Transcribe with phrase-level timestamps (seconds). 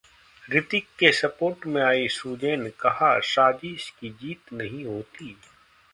[0.49, 5.37] रितिक के सपोर्ट में आईं सुजैन, कहा- साजिश की जीत नहीं होती